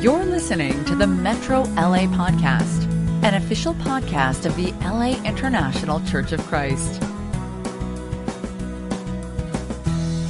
[0.00, 2.84] You're listening to the Metro LA Podcast,
[3.24, 7.02] an official podcast of the LA International Church of Christ.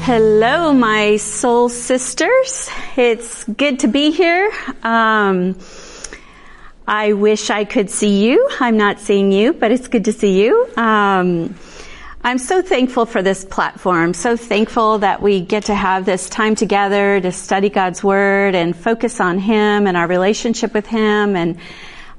[0.02, 2.70] Hello, my soul sisters.
[2.96, 4.52] It's good to be here.
[4.84, 5.58] Um,
[6.86, 8.48] I wish I could see you.
[8.60, 10.68] I'm not seeing you, but it's good to see you.
[10.76, 11.56] Um,
[12.26, 14.12] I'm so thankful for this platform.
[14.12, 18.74] So thankful that we get to have this time together to study God's Word and
[18.74, 21.36] focus on Him and our relationship with Him.
[21.36, 21.58] And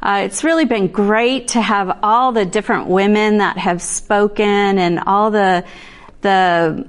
[0.01, 5.01] uh, it's really been great to have all the different women that have spoken and
[5.05, 5.65] all the
[6.21, 6.87] the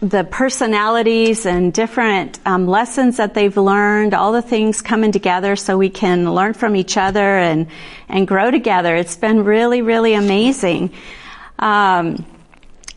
[0.00, 5.78] the personalities and different um, lessons that they've learned, all the things coming together so
[5.78, 7.68] we can learn from each other and
[8.06, 8.94] and grow together.
[8.94, 10.92] It's been really, really amazing.
[11.58, 12.26] Um,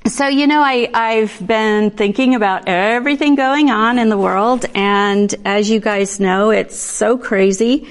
[0.09, 5.33] so, you know, I, I've been thinking about everything going on in the world, and
[5.45, 7.87] as you guys know, it's so crazy.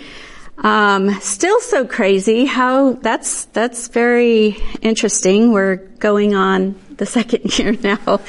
[0.59, 2.45] Um, still so crazy.
[2.47, 5.53] How that's that's very interesting.
[5.53, 8.21] We're going on the second year now.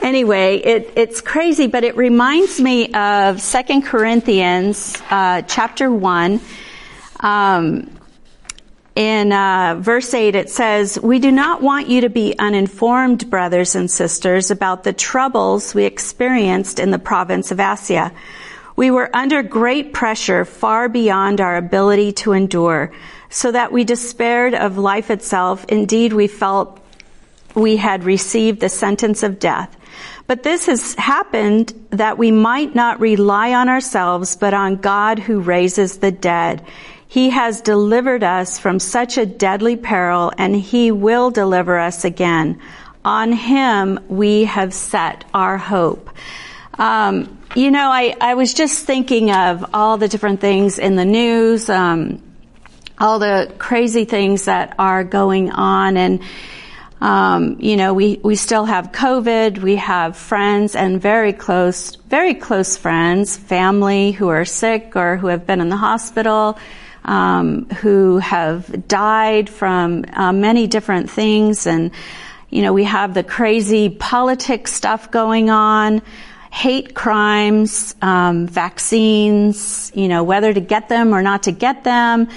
[0.00, 6.40] anyway, it, it's crazy, but it reminds me of Second Corinthians uh, chapter one.
[7.20, 7.90] Um,
[8.94, 13.74] in uh, verse 8 it says we do not want you to be uninformed brothers
[13.74, 18.12] and sisters about the troubles we experienced in the province of asia
[18.76, 22.92] we were under great pressure far beyond our ability to endure
[23.30, 25.64] so that we despaired of life itself.
[25.68, 26.80] Indeed we felt
[27.54, 29.76] we had received the sentence of death.
[30.26, 35.40] But this has happened that we might not rely on ourselves but on god who
[35.40, 36.64] raises the dead
[37.14, 42.60] he has delivered us from such a deadly peril and he will deliver us again.
[43.04, 46.10] On him we have set our hope.
[46.76, 51.04] Um, you know, I, I was just thinking of all the different things in the
[51.04, 52.20] news, um,
[52.98, 56.20] all the crazy things that are going on and
[57.00, 59.58] um, you know, we, we still have COVID.
[59.58, 65.28] We have friends and very close, very close friends, family who are sick or who
[65.28, 66.58] have been in the hospital
[67.04, 71.66] um, who have died from uh, many different things.
[71.66, 71.90] And,
[72.50, 76.02] you know, we have the crazy politics stuff going on,
[76.54, 82.28] hate crimes, um, vaccines, you know, whether to get them or not to get them.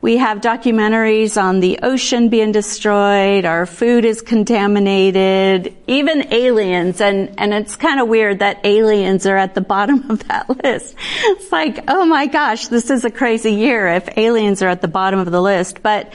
[0.00, 7.32] We have documentaries on the ocean being destroyed, our food is contaminated, even aliens, and,
[7.38, 10.96] and it's kind of weird that aliens are at the bottom of that list.
[11.22, 14.88] It's like, oh my gosh, this is a crazy year if aliens are at the
[14.88, 15.80] bottom of the list.
[15.80, 16.12] But,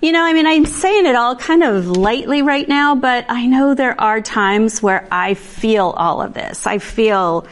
[0.00, 3.46] you know, I mean, I'm saying it all kind of lightly right now, but I
[3.46, 6.66] know there are times where I feel all of this.
[6.66, 7.46] I feel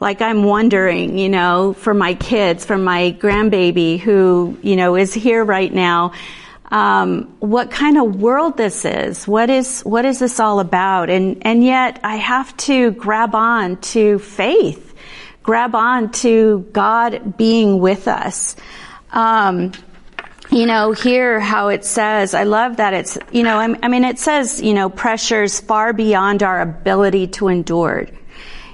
[0.00, 5.12] like I'm wondering, you know, for my kids, for my grandbaby who, you know, is
[5.12, 6.12] here right now,
[6.70, 9.26] um, what kind of world this is.
[9.28, 11.10] What is what is this all about?
[11.10, 14.94] And and yet I have to grab on to faith,
[15.42, 18.56] grab on to God being with us.
[19.12, 19.72] Um,
[20.50, 24.18] you know, here how it says, I love that it's, you know, I mean, it
[24.18, 28.06] says, you know, pressures far beyond our ability to endure.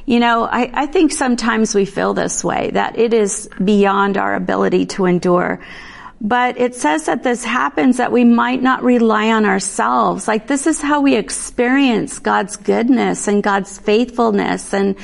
[0.07, 4.35] You know, I, I think sometimes we feel this way, that it is beyond our
[4.35, 5.61] ability to endure.
[6.21, 10.27] But it says that this happens that we might not rely on ourselves.
[10.27, 14.97] Like this is how we experience God's goodness and God's faithfulness and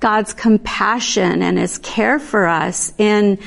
[0.00, 3.38] God's compassion and His care for us in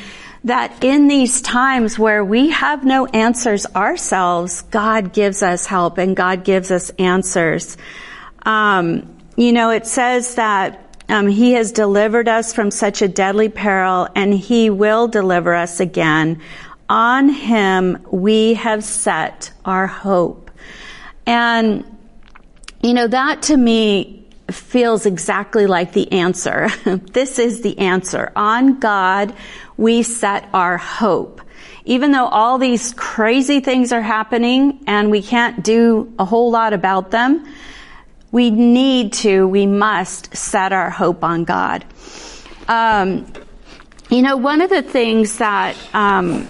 [0.44, 6.16] that in these times where we have no answers ourselves, God gives us help and
[6.16, 7.78] God gives us answers.
[8.44, 13.50] Um, you know, it says that um, he has delivered us from such a deadly
[13.50, 16.42] peril, and He will deliver us again.
[16.90, 20.52] On Him we have set our hope.
[21.26, 21.86] And,
[22.81, 26.69] you know, that to me feels exactly like the answer.
[26.85, 28.31] this is the answer.
[28.35, 29.34] On God
[29.78, 31.41] we set our hope.
[31.85, 36.73] Even though all these crazy things are happening and we can't do a whole lot
[36.73, 37.47] about them,
[38.32, 41.85] we need to, we must set our hope on God.
[42.67, 43.32] Um,
[44.09, 46.49] you know, one of the things that um,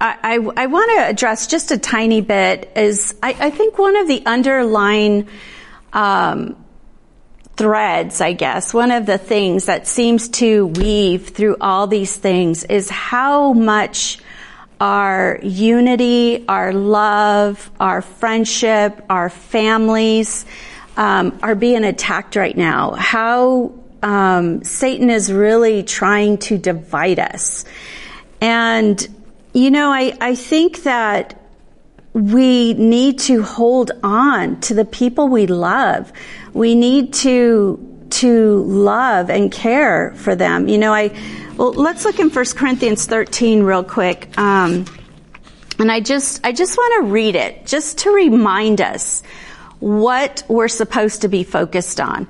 [0.00, 3.96] I, I, I want to address just a tiny bit is I, I think one
[3.96, 5.28] of the underlying
[5.92, 6.61] um,
[7.56, 12.64] threads, I guess, one of the things that seems to weave through all these things
[12.64, 14.18] is how much
[14.80, 20.44] our unity, our love, our friendship, our families
[20.96, 22.92] um, are being attacked right now.
[22.92, 23.72] How
[24.02, 27.64] um, Satan is really trying to divide us.
[28.40, 29.06] And,
[29.52, 31.40] you know, I, I think that
[32.12, 36.12] we need to hold on to the people we love.
[36.52, 40.68] We need to to love and care for them.
[40.68, 41.16] You know, I
[41.56, 44.36] well, let's look in 1 Corinthians 13 real quick.
[44.38, 44.84] Um,
[45.78, 49.22] and I just I just want to read it just to remind us
[49.80, 52.28] what we're supposed to be focused on.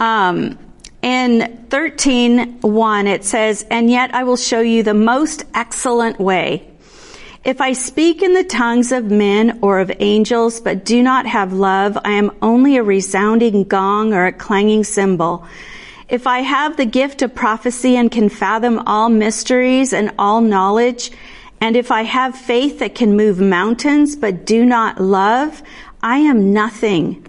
[0.00, 0.58] Um,
[1.02, 6.73] in 13:1 it says, "And yet I will show you the most excellent way."
[7.44, 11.52] If I speak in the tongues of men or of angels, but do not have
[11.52, 15.44] love, I am only a resounding gong or a clanging cymbal.
[16.08, 21.10] If I have the gift of prophecy and can fathom all mysteries and all knowledge,
[21.60, 25.62] and if I have faith that can move mountains, but do not love,
[26.02, 27.26] I am nothing.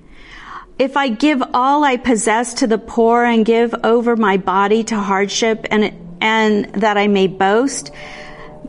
[0.79, 4.95] If I give all I possess to the poor and give over my body to
[4.95, 7.91] hardship and, and that I may boast,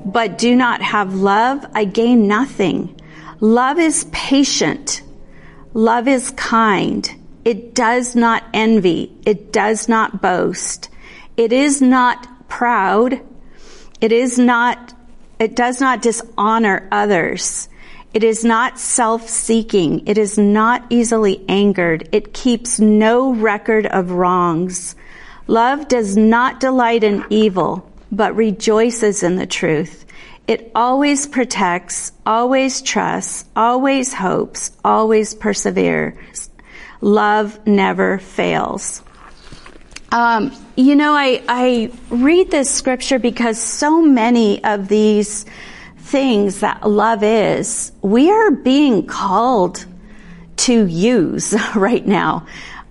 [0.07, 3.01] but do not have love, I gain nothing.
[3.41, 5.03] Love is patient.
[5.75, 7.11] Love is kind.
[7.45, 9.13] It does not envy.
[9.27, 10.91] It does not boast.
[11.37, 13.21] It is not proud.
[14.01, 14.95] It is not,
[15.41, 17.69] it does not dishonor others.
[18.15, 20.07] It is not self-seeking.
[20.07, 22.09] It is not easily angered.
[22.13, 24.95] It keeps no record of wrongs.
[25.49, 30.05] Love does not delight in evil but rejoices in the truth.
[30.47, 36.51] It always protects, always trusts, always hopes, always perseveres.
[37.01, 39.03] Love never fails.
[40.13, 45.47] Um, you know, I, I read this scripture because so many of these
[45.99, 49.85] things that love is, we are being called
[50.59, 52.47] to use right now.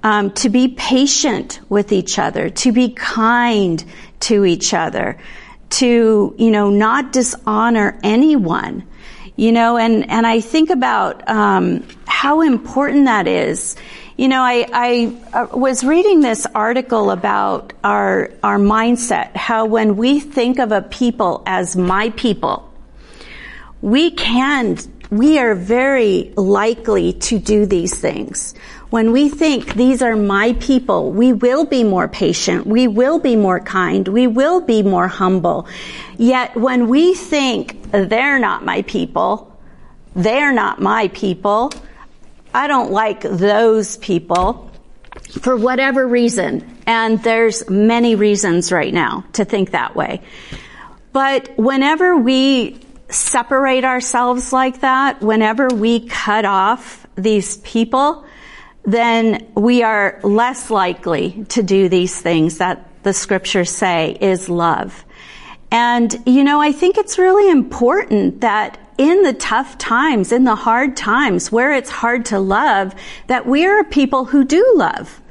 [0.06, 3.84] Um, to be patient with each other, to be kind
[4.20, 5.18] to each other,
[5.82, 8.84] to, you know, not dishonor anyone.
[9.36, 13.76] You know, and, and I think about, um, how important that is.
[14.16, 14.92] You know, I, I
[15.34, 20.84] uh, was reading this article about our, our mindset, how when we think of a
[20.84, 22.72] people as my people,
[23.82, 24.78] we can,
[25.10, 28.54] we are very likely to do these things.
[28.96, 32.66] When we think these are my people, we will be more patient.
[32.66, 34.08] We will be more kind.
[34.08, 35.68] We will be more humble.
[36.18, 39.54] Yet when we think they're not my people,
[40.16, 41.74] they're not my people,
[42.54, 44.72] I don't like those people
[45.42, 46.78] for whatever reason.
[46.88, 50.22] And there's many reasons right now to think that way.
[51.12, 58.26] But whenever we separate ourselves like that, whenever we cut off these people,
[58.86, 65.06] then we are less likely to do these things that the scriptures say is love.
[65.72, 70.56] And, you know, I think it's really important that in the tough times, in the
[70.56, 72.96] hard times, where it's hard to love,
[73.28, 75.22] that we are people who do love.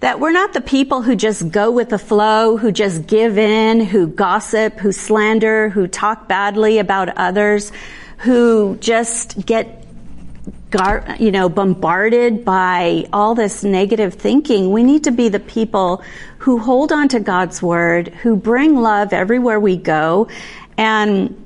[0.00, 3.80] That we're not the people who just go with the flow, who just give in,
[3.80, 7.72] who gossip, who slander, who talk badly about others,
[8.18, 9.87] who just get
[10.70, 14.70] gar- you know, bombarded by all this negative thinking.
[14.70, 16.02] We need to be the people
[16.38, 20.28] who hold on to God's word, who bring love everywhere we go.
[20.76, 21.44] And,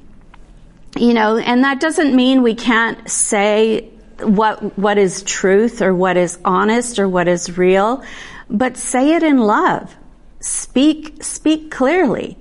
[0.97, 3.89] you know, and that doesn't mean we can't say
[4.21, 8.05] what, what is truth or what is honest or what is real,
[8.51, 9.95] but say it in love.
[10.41, 12.37] Speak, speak clearly.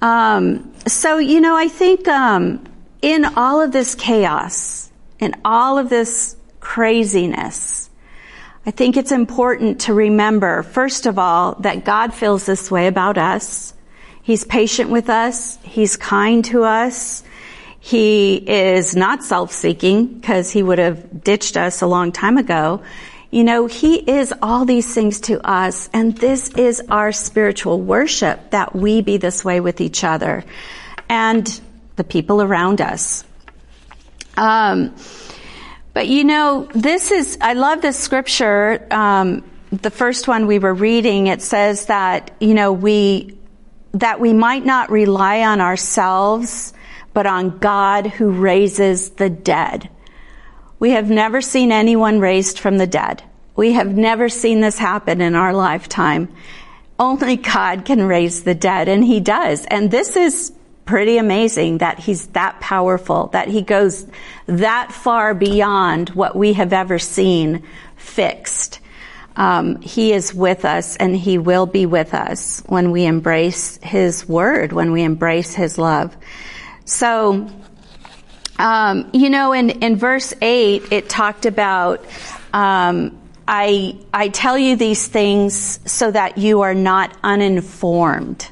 [0.00, 2.64] Um, so, you know, I think, um,
[3.02, 4.85] in all of this chaos,
[5.18, 7.90] in all of this craziness,
[8.64, 13.16] I think it's important to remember, first of all, that God feels this way about
[13.16, 13.72] us.
[14.22, 15.56] He's patient with us.
[15.62, 17.22] He's kind to us.
[17.78, 22.82] He is not self-seeking because he would have ditched us a long time ago.
[23.30, 28.50] You know, he is all these things to us and this is our spiritual worship
[28.50, 30.44] that we be this way with each other
[31.08, 31.60] and
[31.94, 33.22] the people around us.
[34.36, 34.94] Um,
[35.94, 38.86] but you know, this is, I love this scripture.
[38.90, 43.38] Um, the first one we were reading, it says that, you know, we,
[43.92, 46.72] that we might not rely on ourselves,
[47.14, 49.88] but on God who raises the dead.
[50.78, 53.22] We have never seen anyone raised from the dead.
[53.56, 56.28] We have never seen this happen in our lifetime.
[56.98, 59.64] Only God can raise the dead, and He does.
[59.64, 60.52] And this is
[60.86, 64.06] pretty amazing that he's that powerful, that he goes
[64.46, 67.64] that far beyond what we have ever seen
[67.96, 68.80] fixed.
[69.36, 74.26] um, He is with us and He will be with us when we embrace His
[74.28, 76.16] word, when we embrace His love.
[76.84, 77.50] So,
[78.58, 82.04] um, you know, in, in verse 8, it talked about,
[82.52, 88.48] um, I, I tell you these things so that you are not uninformed.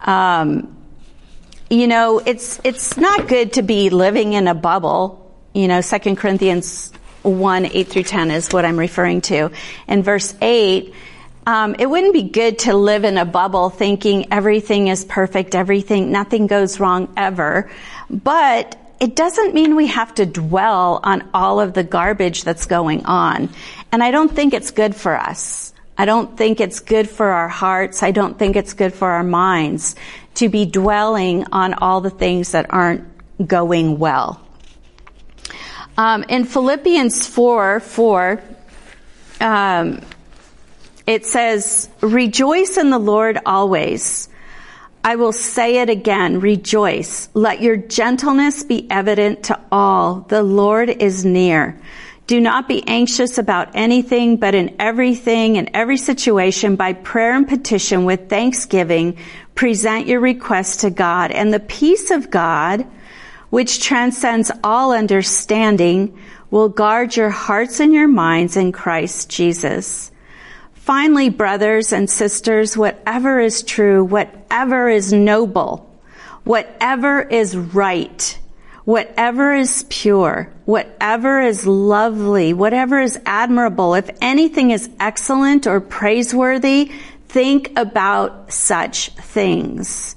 [0.00, 0.73] Um,
[1.74, 5.20] you know, it's, it's not good to be living in a bubble.
[5.52, 9.50] You know, 2 Corinthians 1, 8 through 10 is what I'm referring to.
[9.88, 10.94] In verse 8,
[11.46, 16.12] um, it wouldn't be good to live in a bubble thinking everything is perfect, everything,
[16.12, 17.70] nothing goes wrong ever.
[18.08, 23.04] But it doesn't mean we have to dwell on all of the garbage that's going
[23.04, 23.50] on.
[23.92, 25.72] And I don't think it's good for us.
[25.96, 28.02] I don't think it's good for our hearts.
[28.02, 29.94] I don't think it's good for our minds
[30.34, 33.04] to be dwelling on all the things that aren't
[33.46, 34.40] going well.
[35.96, 38.42] Um, in Philippians 4, 4,
[39.40, 40.00] um,
[41.06, 44.28] it says, rejoice in the Lord always.
[45.04, 47.28] I will say it again, rejoice.
[47.34, 50.20] Let your gentleness be evident to all.
[50.28, 51.78] The Lord is near.
[52.26, 57.46] Do not be anxious about anything, but in everything, in every situation, by prayer and
[57.46, 59.18] petition with thanksgiving,
[59.54, 61.30] present your requests to God.
[61.30, 62.86] And the peace of God,
[63.50, 66.18] which transcends all understanding,
[66.50, 70.10] will guard your hearts and your minds in Christ Jesus.
[70.74, 75.90] Finally, brothers and sisters, whatever is true, whatever is noble,
[76.44, 78.38] whatever is right,
[78.84, 86.92] whatever is pure, whatever is lovely, whatever is admirable, if anything is excellent or praiseworthy,
[87.34, 90.14] think about such things.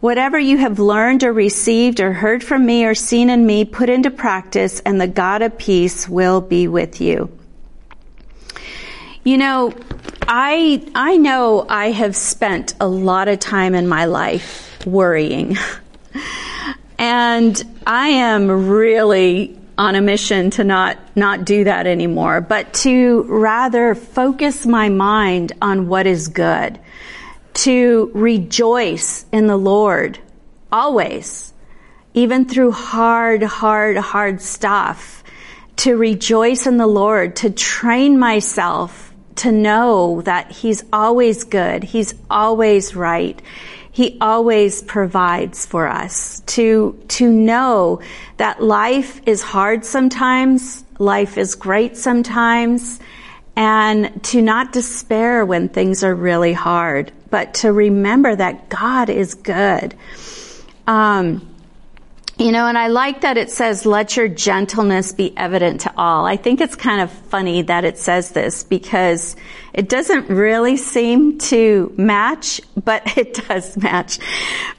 [0.00, 3.88] Whatever you have learned or received or heard from me or seen in me, put
[3.88, 7.30] into practice and the God of peace will be with you.
[9.24, 9.72] You know,
[10.28, 15.56] I, I know I have spent a lot of time in my life worrying.
[16.98, 23.22] and I am really on a mission to not, not do that anymore, but to
[23.28, 26.78] rather focus my mind on what is good
[27.54, 30.18] to rejoice in the Lord
[30.70, 31.52] always,
[32.12, 35.22] even through hard, hard, hard stuff,
[35.76, 41.82] to rejoice in the Lord, to train myself to know that He's always good.
[41.82, 43.40] He's always right.
[43.94, 48.00] He always provides for us to, to know
[48.38, 52.98] that life is hard sometimes, life is great sometimes,
[53.54, 59.34] and to not despair when things are really hard, but to remember that God is
[59.34, 59.94] good.
[60.88, 61.53] Um,
[62.38, 66.26] you know, and I like that it says, let your gentleness be evident to all.
[66.26, 69.36] I think it's kind of funny that it says this because
[69.72, 74.18] it doesn't really seem to match, but it does match.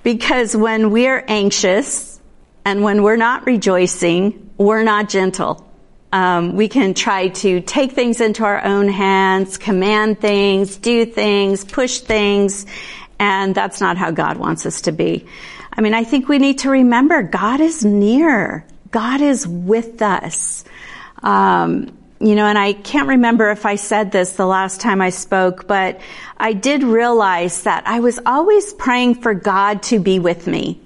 [0.04, 2.20] Because when we're anxious
[2.66, 5.62] and when we're not rejoicing, we're not gentle.
[6.12, 11.66] Um, we can try to take things into our own hands, command things, do things,
[11.66, 12.66] push things,
[13.20, 15.26] and that's not how God wants us to be.
[15.74, 18.66] I mean, I think we need to remember God is near.
[18.92, 20.64] God is with us.
[21.22, 25.10] Um, you know, and I can't remember if I said this the last time I
[25.10, 26.00] spoke, but
[26.38, 30.80] I did realize that I was always praying for God to be with me.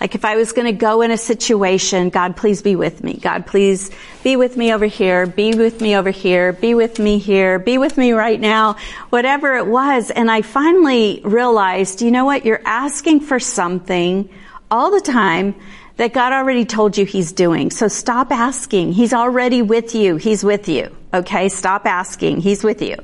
[0.00, 3.14] Like if I was going to go in a situation, God, please be with me.
[3.14, 3.90] God, please
[4.22, 5.26] be with me over here.
[5.26, 6.52] Be with me over here.
[6.52, 7.58] Be with me here.
[7.58, 8.76] Be with me right now.
[9.10, 10.10] Whatever it was.
[10.10, 12.44] And I finally realized, you know what?
[12.44, 14.28] You're asking for something
[14.70, 15.54] all the time
[15.96, 17.70] that God already told you He's doing.
[17.70, 18.92] So stop asking.
[18.92, 20.16] He's already with you.
[20.16, 20.94] He's with you.
[21.14, 21.48] Okay?
[21.48, 22.40] Stop asking.
[22.40, 22.96] He's with you.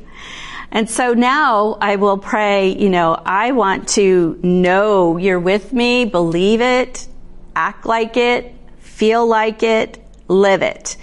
[0.75, 6.07] And so now I will pray, you know, I want to know you're with me,
[6.07, 7.07] believe it,
[7.55, 10.97] act like it, feel like it, live it.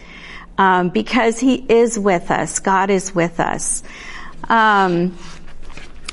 [0.58, 2.58] Um, because he is with us.
[2.58, 3.84] God is with us.
[4.50, 5.16] Um,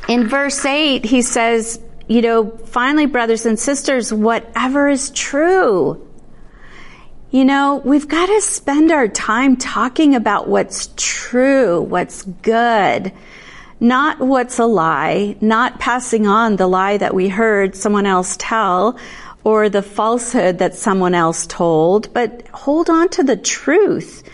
[0.07, 6.07] in verse 8, he says, you know, finally, brothers and sisters, whatever is true.
[7.31, 13.13] You know, we've got to spend our time talking about what's true, what's good,
[13.81, 18.99] not what's a lie, not passing on the lie that we heard someone else tell
[19.45, 24.25] or the falsehood that someone else told, but hold on to the truth.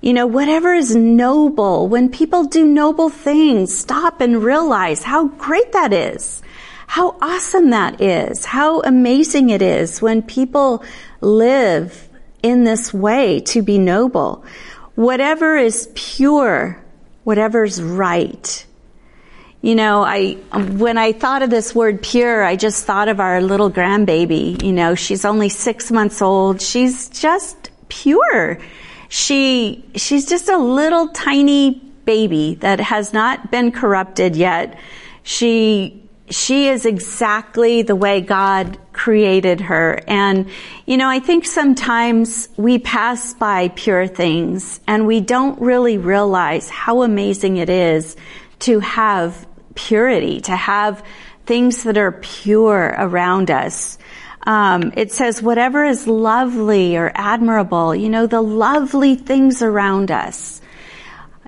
[0.00, 5.72] You know, whatever is noble, when people do noble things, stop and realize how great
[5.72, 6.42] that is.
[6.86, 8.44] How awesome that is.
[8.44, 10.84] How amazing it is when people
[11.20, 12.08] live
[12.42, 14.44] in this way to be noble.
[14.94, 16.82] Whatever is pure,
[17.24, 18.66] whatever's right.
[19.64, 23.40] You know, I, when I thought of this word pure, I just thought of our
[23.40, 24.62] little grandbaby.
[24.62, 26.60] You know, she's only six months old.
[26.60, 28.58] She's just pure.
[29.08, 34.78] She, she's just a little tiny baby that has not been corrupted yet.
[35.22, 39.98] She, she is exactly the way God created her.
[40.06, 40.50] And,
[40.84, 46.68] you know, I think sometimes we pass by pure things and we don't really realize
[46.68, 48.14] how amazing it is
[48.60, 51.04] to have purity, to have
[51.46, 53.98] things that are pure around us.
[54.46, 60.60] Um, it says whatever is lovely or admirable, you know, the lovely things around us.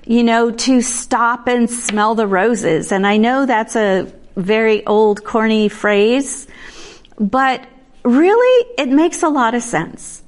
[0.05, 2.93] You know, to stop and smell the roses.
[2.93, 6.47] And I know that's a very old corny phrase,
[7.19, 7.67] but
[8.05, 10.23] really it makes a lot of sense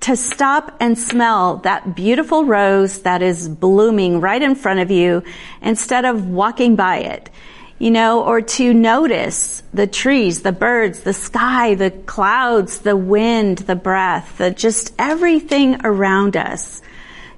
[0.00, 5.22] to stop and smell that beautiful rose that is blooming right in front of you
[5.62, 7.30] instead of walking by it
[7.78, 13.58] you know, or to notice the trees, the birds, the sky, the clouds, the wind,
[13.58, 16.80] the breath, the just everything around us.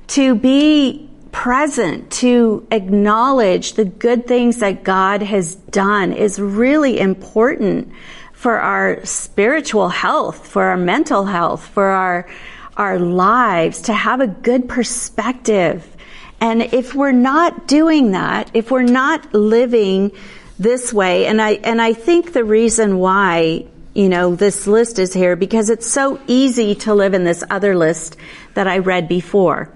[0.09, 7.93] To be present, to acknowledge the good things that God has done is really important
[8.39, 12.29] for our spiritual health, for our mental health, for our,
[12.77, 15.97] our lives, to have a good perspective
[16.41, 20.13] and if we're not doing that, if we're not living
[20.59, 25.13] this way, and I, and I think the reason why, you know, this list is
[25.13, 28.17] here because it's so easy to live in this other list
[28.55, 29.71] that I read before.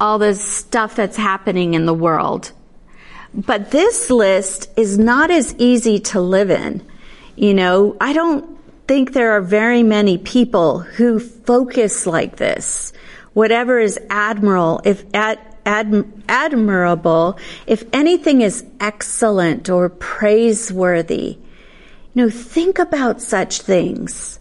[0.00, 2.52] All the stuff that's happening in the world.
[3.32, 6.84] But this list is not as easy to live in.
[7.36, 12.92] You know, I don't think there are very many people who focus like this.
[13.34, 21.38] Whatever is admiral, if ad, ad, admirable, if anything is excellent or praiseworthy,
[22.14, 24.40] you know, think about such things.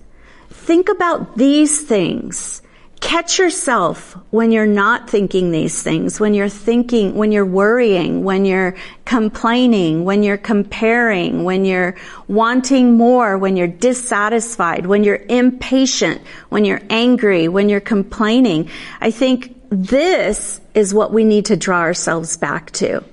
[0.49, 2.61] Think about these things
[3.05, 8.46] catch yourself when you're not thinking these things, when you're thinking, when you're worrying, when
[8.46, 11.96] you're complaining, when you're comparing, when you're
[12.27, 18.72] wanting more, when you're dissatisfied, when you're impatient, when you're angry, when you're complaining.
[19.00, 23.03] I think this is what we need to draw ourselves back to.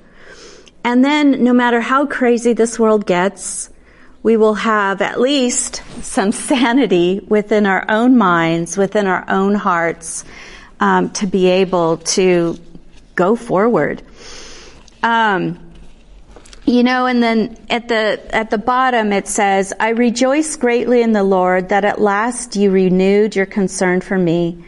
[0.85, 3.69] And then no matter how crazy this world gets,
[4.23, 10.25] we will have at least some sanity within our own minds, within our own hearts,
[10.79, 12.57] um, to be able to
[13.15, 14.03] go forward.
[15.03, 15.59] Um,
[16.65, 21.13] you know, and then at the at the bottom it says, "I rejoice greatly in
[21.13, 24.65] the Lord that at last you renewed your concern for me.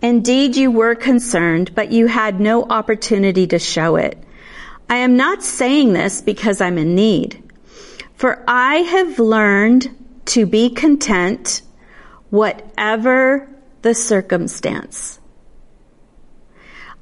[0.00, 4.16] Indeed, you were concerned, but you had no opportunity to show it.
[4.88, 7.42] I am not saying this because I'm in need."
[8.22, 9.90] For I have learned
[10.26, 11.60] to be content
[12.30, 13.48] whatever
[13.82, 15.18] the circumstance.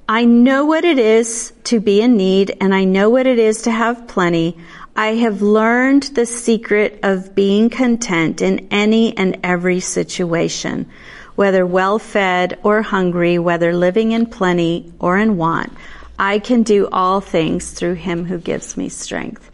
[0.08, 3.60] I know what it is to be in need and I know what it is
[3.64, 4.56] to have plenty.
[4.96, 10.88] I have learned the secret of being content in any and every situation,
[11.34, 15.70] whether well fed or hungry, whether living in plenty or in want.
[16.18, 19.50] I can do all things through him who gives me strength.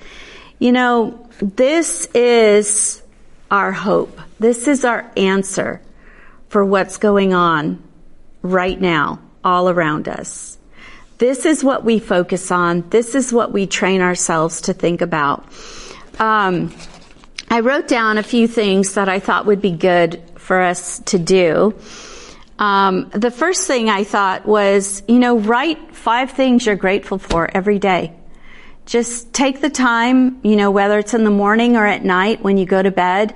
[0.59, 3.03] You know, this is
[3.51, 4.19] our hope.
[4.39, 5.81] This is our answer
[6.49, 7.83] for what's going on
[8.43, 10.59] right now all around us.
[11.19, 12.89] This is what we focus on.
[12.91, 15.47] This is what we train ourselves to think about.
[16.19, 16.75] Um,
[17.49, 21.19] I wrote down a few things that I thought would be good for us to
[21.19, 21.75] do.
[22.59, 27.49] Um, the first thing I thought was, you know, write five things you're grateful for
[27.55, 28.15] every day.
[28.87, 32.57] Just take the time, you know, whether it's in the morning or at night when
[32.57, 33.35] you go to bed,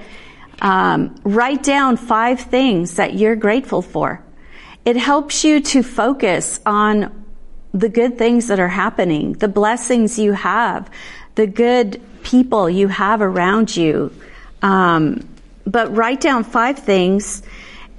[0.62, 4.22] um, write down five things that you're grateful for.
[4.84, 7.24] It helps you to focus on
[7.72, 10.90] the good things that are happening, the blessings you have,
[11.34, 14.12] the good people you have around you.
[14.62, 15.28] Um,
[15.66, 17.42] but write down five things.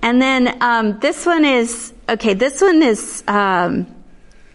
[0.02, 2.34] And then um, this one is okay.
[2.34, 3.88] This one is um,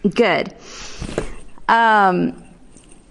[0.03, 0.53] good.
[1.67, 2.43] Um,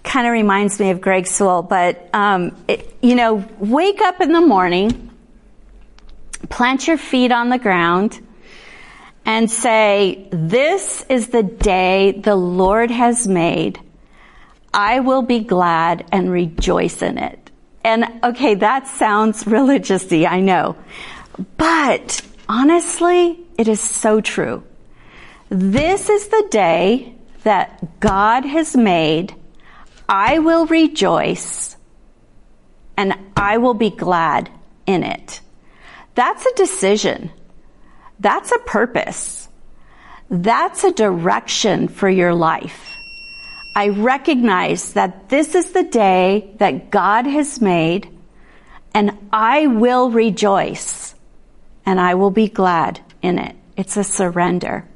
[0.07, 4.31] kind of reminds me of Greg Sewell, but um, it, you know, wake up in
[4.31, 5.11] the morning,
[6.49, 8.19] plant your feet on the ground,
[9.25, 13.79] and say, "This is the day the Lord has made.
[14.73, 17.51] I will be glad and rejoice in it."
[17.83, 20.77] And okay, that sounds religiousy, I know,
[21.57, 24.63] but honestly, it is so true.
[25.49, 29.33] This is the day that God has made,
[30.09, 31.75] I will rejoice
[32.95, 34.49] and I will be glad
[34.85, 35.41] in it.
[36.15, 37.31] That's a decision.
[38.19, 39.47] That's a purpose.
[40.29, 42.93] That's a direction for your life.
[43.75, 48.09] I recognize that this is the day that God has made
[48.93, 51.13] and I will rejoice
[51.85, 53.55] and I will be glad in it.
[53.75, 54.87] It's a surrender.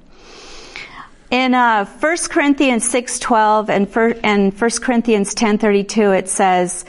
[1.32, 6.84] In uh, 1 Corinthians 6.12 and, and 1 Corinthians 10.32 it says,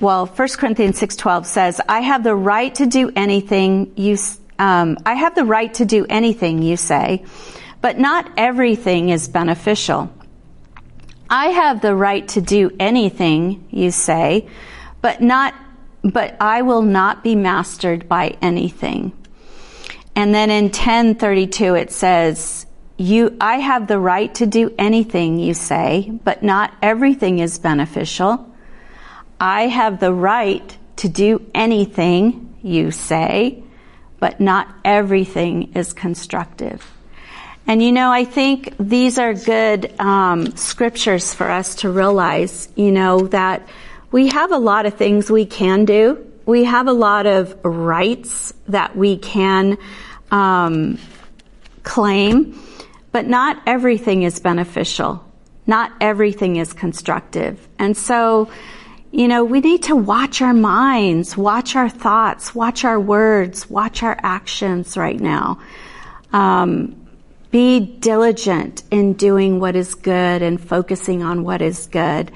[0.00, 4.16] well, 1 Corinthians 6.12 says, I have the right to do anything you,
[4.58, 7.26] um, I have the right to do anything you say,
[7.82, 10.10] but not everything is beneficial.
[11.28, 14.48] I have the right to do anything you say,
[15.02, 15.54] but not,
[16.02, 19.12] but I will not be mastered by anything.
[20.16, 22.64] And then in 1032 it says,
[22.98, 28.52] you, I have the right to do anything you say, but not everything is beneficial.
[29.40, 33.62] I have the right to do anything you say,
[34.18, 36.84] but not everything is constructive.
[37.68, 42.90] And you know, I think these are good um, scriptures for us to realize, you
[42.90, 43.68] know, that
[44.10, 46.26] we have a lot of things we can do.
[46.46, 49.78] We have a lot of rights that we can
[50.32, 50.98] um,
[51.84, 52.58] claim,
[53.12, 55.24] but not everything is beneficial.
[55.66, 57.68] Not everything is constructive.
[57.78, 58.50] And so,
[59.10, 64.02] you know, we need to watch our minds, watch our thoughts, watch our words, watch
[64.02, 65.60] our actions right now.
[66.32, 67.06] Um,
[67.50, 72.30] be diligent in doing what is good and focusing on what is good.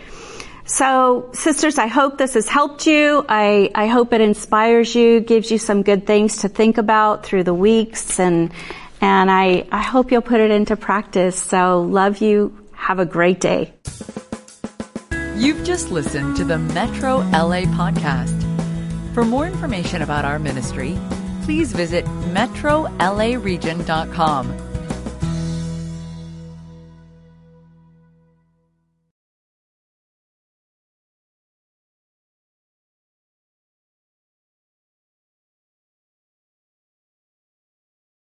[0.64, 3.24] So, sisters, I hope this has helped you.
[3.28, 7.44] I, I hope it inspires you, gives you some good things to think about through
[7.44, 8.52] the weeks, and
[9.02, 11.36] and I, I hope you'll put it into practice.
[11.36, 12.58] So, love you.
[12.72, 13.74] Have a great day.
[15.36, 18.38] You've just listened to the Metro LA podcast.
[19.12, 20.96] For more information about our ministry,
[21.42, 24.71] please visit metrolaregion.com